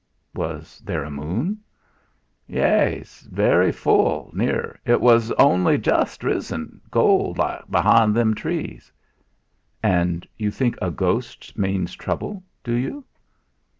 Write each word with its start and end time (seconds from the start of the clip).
"Was 0.33 0.81
there 0.83 1.03
a 1.03 1.11
moon?" 1.11 1.59
"Yeas, 2.47 3.27
very 3.31 3.65
near 3.65 3.71
full, 3.73 4.33
but 4.35 4.83
'twas 4.97 5.31
on'y 5.33 5.77
just 5.77 6.23
risen, 6.23 6.81
gold 6.89 7.37
like 7.37 7.69
be'ind 7.69 8.15
them 8.15 8.33
trees." 8.33 8.91
"And 9.83 10.25
you 10.39 10.49
think 10.49 10.75
a 10.81 10.89
ghost 10.89 11.55
means 11.55 11.93
trouble, 11.93 12.41
do 12.63 12.73
you?" 12.73 13.05